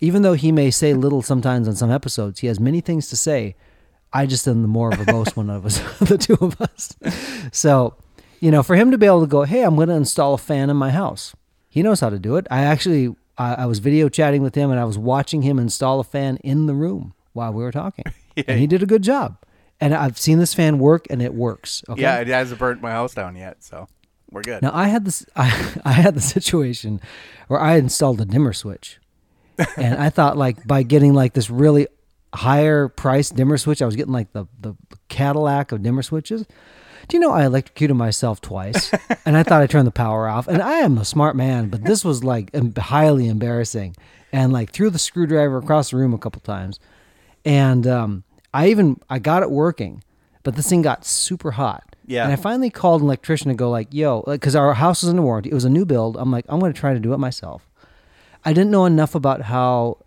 even 0.00 0.22
though 0.22 0.34
he 0.34 0.52
may 0.52 0.70
say 0.70 0.94
little 0.94 1.22
sometimes 1.22 1.66
on 1.66 1.74
some 1.74 1.90
episodes, 1.90 2.40
he 2.40 2.46
has 2.46 2.60
many 2.60 2.80
things 2.80 3.08
to 3.08 3.16
say. 3.16 3.56
I 4.14 4.26
just 4.26 4.46
am 4.46 4.62
the 4.62 4.68
more 4.68 4.90
verbose 4.92 5.36
one 5.36 5.50
of 5.50 5.66
us, 5.66 5.78
the 5.98 6.16
two 6.16 6.38
of 6.40 6.60
us. 6.60 6.96
So, 7.52 7.96
you 8.40 8.52
know, 8.52 8.62
for 8.62 8.76
him 8.76 8.92
to 8.92 8.98
be 8.98 9.06
able 9.06 9.22
to 9.22 9.26
go, 9.26 9.42
hey, 9.42 9.62
I'm 9.62 9.74
going 9.74 9.88
to 9.88 9.94
install 9.94 10.34
a 10.34 10.38
fan 10.38 10.70
in 10.70 10.76
my 10.76 10.90
house, 10.90 11.34
he 11.68 11.82
knows 11.82 11.98
how 11.98 12.10
to 12.10 12.18
do 12.20 12.36
it. 12.36 12.46
I 12.50 12.62
actually, 12.62 13.14
I, 13.36 13.54
I 13.54 13.66
was 13.66 13.80
video 13.80 14.08
chatting 14.08 14.40
with 14.40 14.54
him 14.54 14.70
and 14.70 14.78
I 14.78 14.84
was 14.84 14.96
watching 14.96 15.42
him 15.42 15.58
install 15.58 15.98
a 15.98 16.04
fan 16.04 16.36
in 16.38 16.66
the 16.66 16.74
room 16.74 17.12
while 17.32 17.52
we 17.52 17.64
were 17.64 17.72
talking, 17.72 18.04
and 18.48 18.60
he 18.60 18.68
did 18.68 18.82
a 18.82 18.86
good 18.86 19.02
job. 19.02 19.36
And 19.80 19.92
I've 19.92 20.16
seen 20.16 20.38
this 20.38 20.54
fan 20.54 20.78
work, 20.78 21.04
and 21.10 21.20
it 21.20 21.34
works. 21.34 21.82
Okay? 21.88 22.00
Yeah, 22.00 22.20
it 22.20 22.28
hasn't 22.28 22.60
burnt 22.60 22.80
my 22.80 22.92
house 22.92 23.12
down 23.12 23.34
yet, 23.34 23.64
so 23.64 23.88
we're 24.30 24.42
good. 24.42 24.62
Now 24.62 24.70
I 24.72 24.86
had 24.86 25.04
this 25.04 25.26
I, 25.36 25.46
I 25.84 25.92
had 25.92 26.14
the 26.14 26.20
situation 26.20 27.00
where 27.48 27.60
I 27.60 27.76
installed 27.76 28.20
a 28.20 28.24
dimmer 28.24 28.52
switch 28.52 29.00
and 29.76 29.94
I 29.96 30.10
thought 30.10 30.36
like 30.36 30.66
by 30.66 30.82
getting 30.82 31.14
like 31.14 31.32
this 31.32 31.50
really 31.50 31.86
higher 32.34 32.88
price 32.88 33.30
dimmer 33.30 33.56
switch, 33.56 33.80
I 33.80 33.86
was 33.86 33.96
getting 33.96 34.12
like 34.12 34.32
the 34.32 34.46
the 34.60 34.74
Cadillac 35.08 35.72
of 35.72 35.82
dimmer 35.82 36.02
switches. 36.02 36.46
Do 37.06 37.16
you 37.16 37.20
know 37.20 37.32
I 37.32 37.44
electrocuted 37.44 37.96
myself 37.96 38.40
twice, 38.40 38.92
and 39.26 39.36
I 39.36 39.42
thought 39.42 39.62
I 39.62 39.66
turned 39.66 39.86
the 39.86 39.92
power 39.92 40.28
off. 40.28 40.48
And 40.48 40.62
I 40.62 40.78
am 40.78 40.98
a 40.98 41.04
smart 41.04 41.36
man, 41.36 41.68
but 41.68 41.84
this 41.84 42.04
was 42.04 42.24
like 42.24 42.50
highly 42.76 43.28
embarrassing. 43.28 43.96
And 44.32 44.52
like 44.52 44.72
threw 44.72 44.90
the 44.90 44.98
screwdriver 44.98 45.58
across 45.58 45.90
the 45.90 45.96
room 45.96 46.12
a 46.12 46.18
couple 46.18 46.40
times, 46.40 46.80
and 47.44 47.86
um, 47.86 48.24
I 48.52 48.68
even 48.68 49.00
I 49.08 49.20
got 49.20 49.42
it 49.44 49.50
working, 49.50 50.02
but 50.42 50.56
this 50.56 50.68
thing 50.68 50.82
got 50.82 51.04
super 51.04 51.52
hot. 51.52 51.84
Yeah. 52.06 52.24
And 52.24 52.32
I 52.32 52.36
finally 52.36 52.68
called 52.68 53.00
an 53.00 53.06
electrician 53.06 53.48
to 53.48 53.54
go 53.54 53.70
like, 53.70 53.88
"Yo," 53.92 54.22
because 54.26 54.56
our 54.56 54.74
house 54.74 55.02
was 55.02 55.10
in 55.10 55.22
warranty. 55.22 55.50
It 55.50 55.54
was 55.54 55.64
a 55.64 55.70
new 55.70 55.84
build. 55.84 56.16
I'm 56.16 56.32
like, 56.32 56.44
I'm 56.48 56.58
going 56.58 56.72
to 56.72 56.78
try 56.78 56.94
to 56.94 57.00
do 57.00 57.14
it 57.14 57.18
myself. 57.18 57.68
I 58.44 58.52
didn't 58.52 58.70
know 58.70 58.84
enough 58.84 59.14
about 59.14 59.42
how 59.42 59.98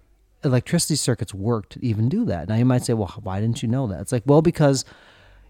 electricity 0.43 0.95
circuits 0.95 1.33
worked 1.33 1.73
to 1.73 1.85
even 1.85 2.09
do 2.09 2.25
that. 2.25 2.47
Now 2.49 2.55
you 2.55 2.65
might 2.65 2.83
say, 2.83 2.93
well, 2.93 3.13
why 3.23 3.39
didn't 3.39 3.61
you 3.61 3.67
know 3.67 3.87
that? 3.87 4.01
It's 4.01 4.11
like, 4.11 4.23
well, 4.25 4.41
because 4.41 4.85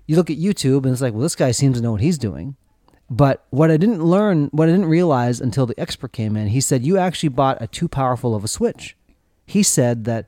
you 0.05 0.15
look 0.15 0.29
at 0.29 0.37
YouTube 0.37 0.83
and 0.83 0.93
it's 0.93 1.01
like, 1.01 1.13
well, 1.13 1.21
this 1.21 1.35
guy 1.35 1.51
seems 1.51 1.77
to 1.77 1.83
know 1.83 1.91
what 1.91 2.01
he's 2.01 2.17
doing. 2.17 2.55
But 3.09 3.45
what 3.51 3.71
I 3.71 3.77
didn't 3.77 4.03
learn, 4.03 4.47
what 4.51 4.67
I 4.67 4.71
didn't 4.71 4.87
realize 4.87 5.39
until 5.39 5.65
the 5.65 5.79
expert 5.79 6.11
came 6.11 6.35
in, 6.35 6.47
he 6.47 6.59
said, 6.59 6.83
you 6.83 6.97
actually 6.97 7.29
bought 7.29 7.61
a 7.61 7.67
too 7.67 7.87
powerful 7.87 8.35
of 8.35 8.43
a 8.43 8.49
switch. 8.49 8.97
He 9.45 9.63
said 9.63 10.03
that 10.05 10.25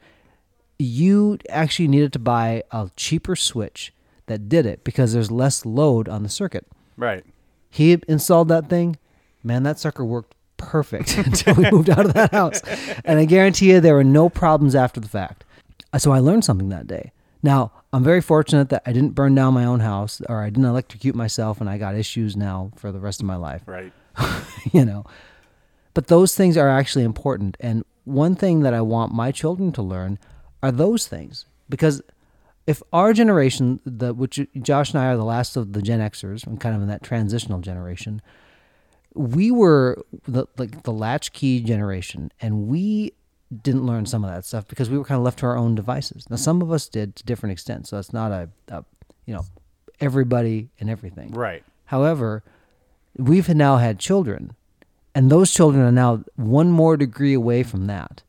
you 0.77 1.39
actually 1.49 1.89
needed 1.89 2.13
to 2.13 2.19
buy 2.19 2.63
a 2.71 2.89
cheaper 2.95 3.35
switch 3.35 3.93
that 4.27 4.47
did 4.47 4.65
it 4.65 4.83
because 4.83 5.11
there's 5.11 5.31
less 5.31 5.65
load 5.65 6.07
on 6.07 6.23
the 6.23 6.29
circuit. 6.29 6.65
Right. 6.95 7.25
He 7.69 7.97
installed 8.07 8.47
that 8.47 8.69
thing. 8.69 8.97
Man, 9.43 9.63
that 9.63 9.79
sucker 9.79 10.05
worked 10.05 10.35
perfect 10.59 11.17
until 11.25 11.55
we 11.55 11.71
moved 11.71 11.89
out 11.89 12.05
of 12.05 12.13
that 12.13 12.31
house. 12.31 12.61
And 13.03 13.17
I 13.17 13.25
guarantee 13.25 13.71
you 13.71 13.79
there 13.79 13.95
were 13.95 14.03
no 14.03 14.29
problems 14.29 14.75
after 14.75 14.99
the 14.99 15.07
fact. 15.09 15.43
So 15.97 16.11
I 16.11 16.19
learned 16.19 16.45
something 16.45 16.69
that 16.69 16.85
day. 16.85 17.11
Now, 17.41 17.71
I'm 17.91 18.03
very 18.03 18.21
fortunate 18.21 18.69
that 18.69 18.83
I 18.85 18.93
didn't 18.93 19.15
burn 19.15 19.33
down 19.33 19.55
my 19.55 19.65
own 19.65 19.79
house 19.79 20.21
or 20.29 20.43
I 20.43 20.49
didn't 20.49 20.65
electrocute 20.65 21.15
myself 21.15 21.59
and 21.59 21.67
I 21.69 21.77
got 21.79 21.95
issues 21.95 22.35
now 22.37 22.71
for 22.75 22.91
the 22.91 22.99
rest 22.99 23.21
of 23.21 23.25
my 23.25 23.37
life, 23.37 23.63
Right. 23.65 23.91
you 24.71 24.85
know. 24.85 25.05
But 25.95 26.07
those 26.07 26.35
things 26.35 26.57
are 26.57 26.69
actually 26.69 27.05
important. 27.05 27.57
And 27.59 27.83
one 28.03 28.35
thing 28.35 28.59
that 28.61 28.73
I 28.73 28.81
want 28.81 29.13
my 29.13 29.31
children 29.31 29.71
to 29.71 29.81
learn 29.81 30.19
are 30.61 30.71
those 30.71 31.07
things. 31.07 31.45
Because 31.69 32.01
if 32.67 32.83
our 32.93 33.13
generation, 33.13 33.79
the 33.85 34.13
which 34.13 34.39
Josh 34.61 34.93
and 34.93 35.01
I 35.01 35.07
are 35.07 35.17
the 35.17 35.23
last 35.23 35.55
of 35.57 35.73
the 35.73 35.81
Gen 35.81 35.99
Xers, 35.99 36.45
and 36.45 36.59
kind 36.59 36.75
of 36.75 36.81
in 36.81 36.87
that 36.89 37.01
transitional 37.01 37.59
generation, 37.59 38.21
we 39.15 39.51
were 39.51 40.03
the 40.27 40.45
like 40.57 40.83
the 40.83 40.93
latchkey 40.93 41.61
generation, 41.61 42.31
and 42.41 42.67
we 42.67 43.13
didn't 43.63 43.85
learn 43.85 44.05
some 44.05 44.23
of 44.23 44.29
that 44.29 44.45
stuff 44.45 44.67
because 44.67 44.89
we 44.89 44.97
were 44.97 45.03
kind 45.03 45.17
of 45.17 45.23
left 45.23 45.39
to 45.39 45.45
our 45.47 45.57
own 45.57 45.73
devices. 45.75 46.29
Now, 46.29 46.35
some 46.35 46.61
of 46.61 46.71
us 46.71 46.87
did 46.87 47.15
to 47.15 47.23
different 47.23 47.51
extents, 47.51 47.89
so 47.89 47.97
it's 47.97 48.13
not 48.13 48.31
a, 48.31 48.49
a 48.69 48.83
you 49.25 49.33
know 49.33 49.45
everybody 49.99 50.69
and 50.79 50.89
everything. 50.89 51.31
Right. 51.31 51.63
However, 51.85 52.43
we've 53.17 53.49
now 53.49 53.77
had 53.77 53.99
children, 53.99 54.53
and 55.15 55.31
those 55.31 55.51
children 55.51 55.83
are 55.83 55.91
now 55.91 56.23
one 56.35 56.71
more 56.71 56.95
degree 56.95 57.33
away 57.33 57.63
from 57.63 57.87
that. 57.87 58.21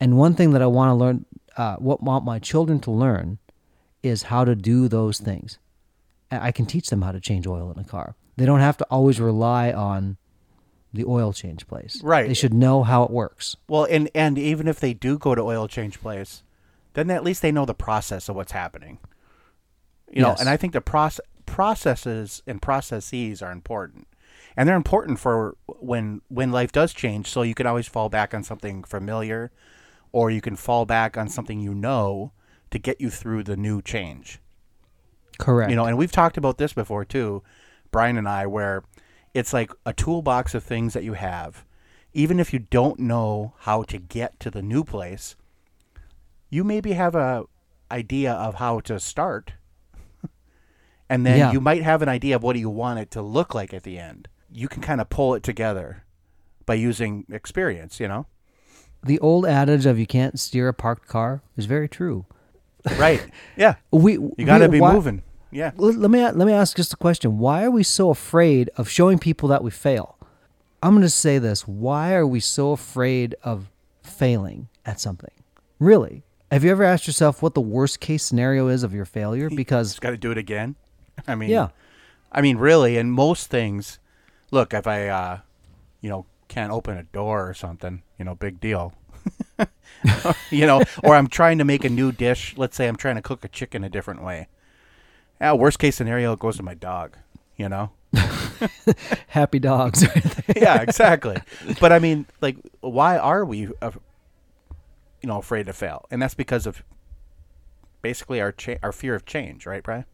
And 0.00 0.16
one 0.16 0.34
thing 0.34 0.52
that 0.52 0.62
I 0.62 0.66
want 0.66 0.90
to 0.90 0.94
learn, 0.94 1.24
uh, 1.56 1.76
what 1.76 2.02
want 2.02 2.24
my 2.24 2.38
children 2.38 2.78
to 2.80 2.90
learn, 2.90 3.38
is 4.02 4.24
how 4.24 4.44
to 4.44 4.54
do 4.54 4.88
those 4.88 5.18
things. 5.18 5.58
I 6.30 6.48
I 6.48 6.52
can 6.52 6.66
teach 6.66 6.88
them 6.88 7.02
how 7.02 7.10
to 7.12 7.20
change 7.20 7.46
oil 7.46 7.72
in 7.72 7.78
a 7.78 7.84
car. 7.84 8.14
They 8.36 8.46
don't 8.46 8.60
have 8.60 8.76
to 8.78 8.86
always 8.90 9.20
rely 9.20 9.72
on 9.72 10.16
the 10.92 11.04
oil 11.04 11.32
change 11.32 11.66
place. 11.66 12.00
Right. 12.02 12.26
They 12.28 12.34
should 12.34 12.54
know 12.54 12.82
how 12.82 13.04
it 13.04 13.10
works. 13.10 13.56
Well, 13.68 13.84
and 13.84 14.10
and 14.14 14.38
even 14.38 14.66
if 14.68 14.80
they 14.80 14.94
do 14.94 15.18
go 15.18 15.34
to 15.34 15.42
oil 15.42 15.68
change 15.68 16.00
place, 16.00 16.42
then 16.94 17.10
at 17.10 17.24
least 17.24 17.42
they 17.42 17.52
know 17.52 17.64
the 17.64 17.74
process 17.74 18.28
of 18.28 18.36
what's 18.36 18.52
happening. 18.52 18.98
You 20.10 20.22
know, 20.22 20.30
Yes. 20.30 20.40
and 20.40 20.48
I 20.48 20.56
think 20.56 20.72
the 20.72 20.80
process 20.80 21.24
processes 21.46 22.42
and 22.46 22.62
processes 22.62 23.42
are 23.42 23.52
important, 23.52 24.06
and 24.56 24.68
they're 24.68 24.76
important 24.76 25.18
for 25.20 25.56
when 25.66 26.22
when 26.28 26.50
life 26.50 26.72
does 26.72 26.92
change. 26.92 27.28
So 27.28 27.42
you 27.42 27.54
can 27.54 27.66
always 27.66 27.86
fall 27.86 28.08
back 28.08 28.34
on 28.34 28.42
something 28.42 28.82
familiar, 28.82 29.52
or 30.12 30.30
you 30.30 30.40
can 30.40 30.56
fall 30.56 30.86
back 30.86 31.16
on 31.16 31.28
something 31.28 31.60
you 31.60 31.74
know 31.74 32.32
to 32.70 32.78
get 32.78 33.00
you 33.00 33.10
through 33.10 33.44
the 33.44 33.56
new 33.56 33.80
change. 33.82 34.40
Correct. 35.38 35.70
You 35.70 35.76
know, 35.76 35.84
and 35.84 35.96
we've 35.96 36.12
talked 36.12 36.36
about 36.36 36.58
this 36.58 36.72
before 36.72 37.04
too, 37.04 37.42
Brian 37.90 38.16
and 38.16 38.28
I, 38.28 38.46
where 38.46 38.82
it's 39.34 39.52
like 39.52 39.70
a 39.86 39.92
toolbox 39.92 40.54
of 40.54 40.62
things 40.64 40.92
that 40.94 41.04
you 41.04 41.14
have. 41.14 41.64
Even 42.12 42.40
if 42.40 42.52
you 42.52 42.58
don't 42.58 42.98
know 42.98 43.54
how 43.60 43.82
to 43.84 43.98
get 43.98 44.40
to 44.40 44.50
the 44.50 44.62
new 44.62 44.82
place, 44.84 45.36
you 46.48 46.64
maybe 46.64 46.92
have 46.92 47.14
a 47.14 47.44
idea 47.90 48.32
of 48.32 48.56
how 48.56 48.80
to 48.80 48.98
start. 48.98 49.52
and 51.08 51.24
then 51.24 51.38
Yeah. 51.38 51.52
you 51.52 51.60
might 51.60 51.82
have 51.82 52.02
an 52.02 52.08
idea 52.08 52.36
of 52.36 52.42
what 52.42 52.56
you 52.56 52.68
want 52.70 52.98
it 52.98 53.10
to 53.12 53.22
look 53.22 53.54
like 53.54 53.72
at 53.72 53.82
the 53.84 53.98
end. 53.98 54.28
You 54.52 54.68
can 54.68 54.82
kind 54.82 55.00
of 55.00 55.08
pull 55.08 55.34
it 55.34 55.42
together 55.42 56.04
by 56.66 56.74
using 56.74 57.24
experience, 57.30 58.00
you 58.00 58.08
know? 58.08 58.26
the 59.02 59.18
old 59.20 59.46
adage 59.46 59.86
of 59.86 59.98
you 59.98 60.06
can't 60.06 60.38
steer 60.38 60.68
a 60.68 60.74
parked 60.74 61.08
car 61.08 61.40
is 61.56 61.64
very 61.64 61.88
true. 61.88 62.26
Right. 62.98 63.24
yeah. 63.56 63.76
We 63.90 64.12
You 64.36 64.44
got 64.44 64.58
to 64.58 64.68
be 64.68 64.78
why- 64.78 64.92
moving. 64.92 65.22
Yeah. 65.50 65.72
let, 65.76 66.10
me 66.10 66.20
let 66.20 66.36
me 66.36 66.52
ask 66.52 66.76
just 66.76 66.92
a 66.92 66.96
question. 66.96 67.38
Why 67.38 67.64
are 67.64 67.70
we 67.70 67.82
so 67.82 68.10
afraid 68.10 68.70
of 68.76 68.88
showing 68.88 69.18
people 69.18 69.48
that 69.48 69.64
we 69.64 69.70
fail? 69.70 70.16
I'm 70.82 70.92
going 70.92 71.02
to 71.02 71.10
say 71.10 71.38
this. 71.38 71.66
Why 71.68 72.14
are 72.14 72.26
we 72.26 72.40
so 72.40 72.72
afraid 72.72 73.34
of 73.42 73.70
failing 74.02 74.68
at 74.86 75.00
something? 75.00 75.32
Really? 75.78 76.22
Have 76.50 76.64
you 76.64 76.70
ever 76.70 76.82
asked 76.82 77.06
yourself 77.06 77.42
what 77.42 77.54
the 77.54 77.60
worst 77.60 78.00
case 78.00 78.22
scenario 78.24 78.68
is 78.68 78.82
of 78.82 78.92
your 78.92 79.04
failure? 79.04 79.50
Because 79.54 79.98
got 79.98 80.10
to 80.10 80.16
do 80.16 80.30
it 80.30 80.38
again. 80.38 80.76
I 81.26 81.34
mean, 81.34 81.50
yeah, 81.50 81.68
I 82.32 82.40
mean, 82.40 82.56
really, 82.56 82.96
in 82.96 83.10
most 83.10 83.50
things, 83.50 83.98
look, 84.50 84.72
if 84.72 84.86
I, 84.86 85.08
uh, 85.08 85.38
you 86.00 86.08
know, 86.08 86.26
can't 86.48 86.72
open 86.72 86.96
a 86.96 87.02
door 87.02 87.48
or 87.48 87.54
something, 87.54 88.02
you 88.18 88.24
know, 88.24 88.34
big 88.34 88.58
deal. 88.58 88.94
you 90.50 90.66
know, 90.66 90.82
or 91.04 91.14
I'm 91.14 91.28
trying 91.28 91.58
to 91.58 91.64
make 91.64 91.84
a 91.84 91.90
new 91.90 92.10
dish. 92.10 92.54
Let's 92.56 92.76
say 92.76 92.88
I'm 92.88 92.96
trying 92.96 93.16
to 93.16 93.22
cook 93.22 93.44
a 93.44 93.48
chicken 93.48 93.84
a 93.84 93.90
different 93.90 94.22
way. 94.22 94.48
Yeah, 95.40 95.54
worst 95.54 95.78
case 95.78 95.96
scenario, 95.96 96.32
it 96.32 96.38
goes 96.38 96.56
to 96.58 96.62
my 96.62 96.74
dog. 96.74 97.16
You 97.56 97.68
know. 97.68 97.90
happy 99.28 99.58
dogs. 99.58 100.04
yeah, 100.56 100.82
exactly. 100.82 101.36
But 101.80 101.92
I 101.92 101.98
mean, 101.98 102.26
like, 102.40 102.56
why 102.80 103.16
are 103.18 103.44
we, 103.44 103.68
uh, 103.80 103.92
you 105.22 105.28
know, 105.28 105.38
afraid 105.38 105.66
to 105.66 105.72
fail? 105.72 106.06
And 106.10 106.20
that's 106.20 106.34
because 106.34 106.66
of 106.66 106.82
basically 108.02 108.40
our 108.40 108.52
cha- 108.52 108.78
our 108.82 108.92
fear 108.92 109.14
of 109.14 109.26
change, 109.26 109.66
right, 109.66 109.82
Brian? 109.82 110.04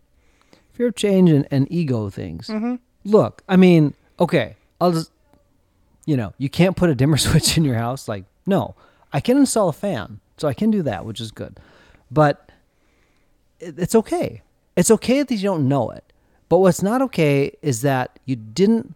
Fear 0.73 0.89
of 0.89 0.97
change 0.97 1.31
and, 1.31 1.47
and 1.51 1.71
ego 1.71 2.11
things. 2.11 2.49
Mm-hmm. 2.49 2.77
Look, 3.05 3.43
I 3.49 3.57
mean, 3.57 3.95
okay, 4.21 4.57
I'll 4.81 4.93
just, 4.93 5.11
you 6.05 6.17
know, 6.17 6.35
you 6.39 6.51
can't 6.51 6.77
put 6.77 6.91
a 6.91 6.95
dimmer 6.95 7.17
switch 7.17 7.57
in 7.57 7.65
your 7.65 7.77
house. 7.77 8.09
Like, 8.09 8.25
no, 8.47 8.75
I 9.13 9.21
can 9.21 9.39
install 9.39 9.69
a 9.69 9.73
fan, 9.73 10.21
so 10.37 10.49
I 10.49 10.55
can 10.55 10.71
do 10.71 10.83
that, 10.83 11.05
which 11.07 11.21
is 11.21 11.31
good. 11.31 11.59
But 12.11 12.51
it, 13.59 13.79
it's 13.79 13.95
okay. 13.95 14.43
It's 14.77 14.91
okay 14.91 15.23
that 15.23 15.35
you 15.35 15.43
don't 15.43 15.69
know 15.69 15.91
it. 15.91 16.05
But 16.49 16.59
what's 16.59 16.83
not 16.83 17.03
okay 17.03 17.53
is 17.63 17.83
that 17.83 18.19
you 18.25 18.37
didn't 18.37 18.95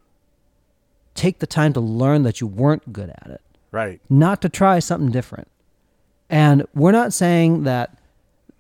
take 1.14 1.40
the 1.40 1.46
time 1.46 1.72
to 1.72 1.80
learn 1.80 2.22
that 2.22 2.40
you 2.40 2.46
weren't 2.46 2.92
good 2.92 3.10
at 3.10 3.26
it 3.30 3.40
Right. 3.72 4.00
not 4.08 4.40
to 4.42 4.48
try 4.48 4.78
something 4.78 5.10
different. 5.10 5.48
And 6.28 6.64
we're 6.74 6.92
not 6.92 7.12
saying 7.12 7.64
that 7.64 7.98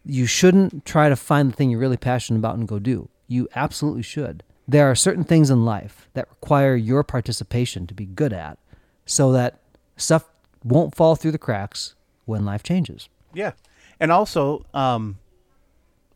you 0.04 0.26
shouldn't 0.26 0.84
try 0.84 1.08
to 1.08 1.14
find 1.16 1.50
the 1.52 1.56
thing 1.56 1.70
you're 1.70 1.78
really 1.78 1.96
passionate 1.96 2.38
about 2.40 2.56
and 2.56 2.66
go 2.66 2.78
do. 2.80 3.08
You 3.28 3.48
absolutely 3.54 4.02
should. 4.02 4.42
There 4.66 4.90
are 4.90 4.94
certain 4.96 5.24
things 5.24 5.50
in 5.50 5.64
life 5.64 6.08
that 6.14 6.28
require 6.28 6.74
your 6.74 7.04
participation 7.04 7.86
to 7.86 7.94
be 7.94 8.06
good 8.06 8.32
at 8.32 8.58
so 9.06 9.30
that 9.32 9.60
stuff 9.96 10.24
won't 10.64 10.94
fall 10.94 11.14
through 11.16 11.32
the 11.32 11.38
cracks 11.38 11.94
when 12.24 12.44
life 12.44 12.62
changes. 12.62 13.08
Yeah. 13.32 13.52
And 14.00 14.10
also, 14.10 14.64
um, 14.74 15.18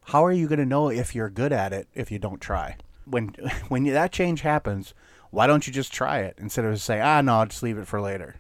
how 0.05 0.25
are 0.25 0.33
you 0.33 0.47
going 0.49 0.59
to 0.59 0.67
know 0.67 0.91
if 0.91 1.15
you're 1.15 1.31
good 1.31 1.53
at 1.53 1.73
it 1.73 1.89
if 1.95 2.11
you 2.11 2.19
don't 2.19 2.41
try? 2.41 2.77
When 3.05 3.29
when 3.69 3.85
that 3.85 4.13
change 4.13 4.43
happens, 4.43 4.95
why 5.31 5.47
don't 5.47 5.67
you 5.67 5.73
just 5.73 5.93
try 5.93 6.19
it 6.21 6.37
instead 6.39 6.65
of 6.65 6.81
say, 6.81 7.01
ah, 7.01 7.21
no, 7.21 7.41
I'll 7.41 7.47
just 7.47 7.63
leave 7.63 7.79
it 7.79 7.87
for 7.87 8.01
later? 8.01 8.37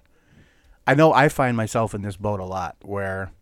I 0.86 0.94
know 0.94 1.12
I 1.12 1.28
find 1.28 1.56
myself 1.56 1.94
in 1.94 2.02
this 2.02 2.16
boat 2.16 2.40
a 2.40 2.44
lot 2.44 2.76
where 2.82 3.32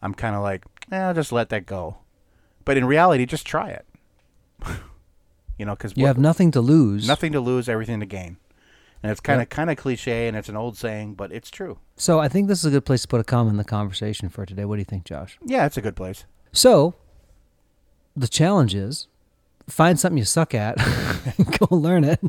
I'm 0.00 0.14
kind 0.14 0.36
of 0.36 0.42
like, 0.42 0.64
eh, 0.92 0.96
I'll 0.98 1.14
just 1.14 1.32
let 1.32 1.48
that 1.48 1.66
go. 1.66 1.98
But 2.64 2.76
in 2.76 2.84
reality, 2.84 3.26
just 3.26 3.46
try 3.46 3.70
it. 3.70 3.86
you 5.58 5.64
know, 5.66 5.74
because 5.74 5.94
You 5.96 6.06
have 6.06 6.18
nothing 6.18 6.50
to 6.52 6.60
lose. 6.60 7.08
nothing 7.08 7.32
to 7.32 7.40
lose, 7.40 7.68
everything 7.68 8.00
to 8.00 8.06
gain. 8.06 8.36
And 9.02 9.12
it's 9.12 9.20
kind 9.20 9.42
of 9.42 9.48
kind 9.50 9.70
of 9.70 9.76
cliche, 9.76 10.26
and 10.26 10.36
it's 10.36 10.48
an 10.48 10.56
old 10.56 10.76
saying, 10.76 11.14
but 11.14 11.30
it's 11.30 11.50
true. 11.50 11.78
So 11.96 12.18
I 12.18 12.28
think 12.28 12.48
this 12.48 12.60
is 12.60 12.64
a 12.64 12.70
good 12.70 12.84
place 12.84 13.02
to 13.02 13.08
put 13.08 13.20
a 13.20 13.24
comma 13.24 13.50
in 13.50 13.56
the 13.56 13.64
conversation 13.64 14.28
for 14.28 14.46
today. 14.46 14.64
What 14.64 14.76
do 14.76 14.80
you 14.80 14.84
think, 14.86 15.04
Josh? 15.04 15.38
Yeah, 15.44 15.66
it's 15.66 15.76
a 15.76 15.82
good 15.82 15.96
place. 15.96 16.24
So, 16.52 16.94
the 18.16 18.28
challenge 18.28 18.74
is 18.74 19.06
find 19.68 19.98
something 20.00 20.18
you 20.18 20.24
suck 20.24 20.54
at, 20.54 20.80
and 21.38 21.58
go 21.58 21.74
learn 21.74 22.04
it, 22.04 22.20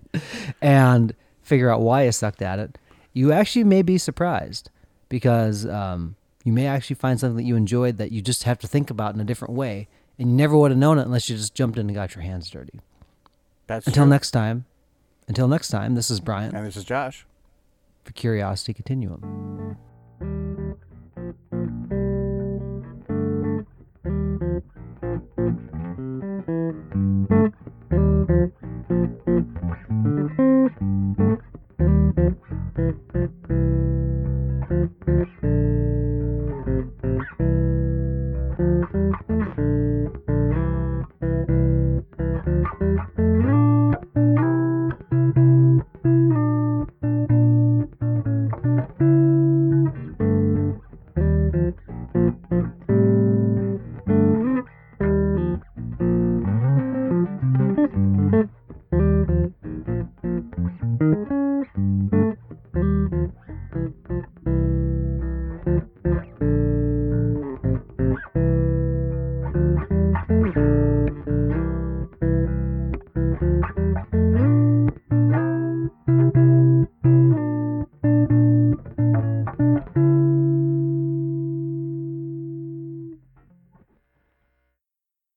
and 0.61 1.13
figure 1.43 1.69
out 1.69 1.81
why 1.81 2.03
you 2.03 2.11
sucked 2.11 2.41
at 2.41 2.59
it. 2.59 2.77
You 3.13 3.31
actually 3.31 3.63
may 3.63 3.81
be 3.81 3.97
surprised 3.97 4.69
because 5.09 5.65
um, 5.65 6.15
You 6.43 6.51
may 6.53 6.65
actually 6.67 6.95
find 6.95 7.19
something 7.19 7.37
that 7.37 7.43
you 7.43 7.55
enjoyed 7.55 7.97
that 7.97 8.11
you 8.11 8.21
just 8.21 8.43
have 8.43 8.59
to 8.59 8.67
think 8.67 8.89
about 8.89 9.13
in 9.15 9.19
a 9.21 9.23
different 9.25 9.53
way, 9.53 9.87
and 10.17 10.29
you 10.29 10.35
never 10.35 10.57
would 10.57 10.71
have 10.71 10.77
known 10.77 10.97
it 10.97 11.03
unless 11.03 11.29
you 11.29 11.35
just 11.37 11.53
jumped 11.55 11.77
in 11.77 11.87
and 11.87 11.95
got 11.95 12.15
your 12.15 12.23
hands 12.23 12.49
dirty. 12.49 12.79
That's 13.67 13.85
Until 13.87 14.03
true. 14.05 14.09
next 14.09 14.31
time, 14.31 14.65
until 15.27 15.47
next 15.47 15.69
time, 15.69 15.95
this 15.95 16.09
is 16.09 16.19
Brian 16.19 16.55
And 16.55 16.65
this 16.65 16.77
is 16.77 16.85
Josh. 16.85 17.25
for 18.05 18.13
Curiosity 18.13 18.73
Continuum. 18.73 19.77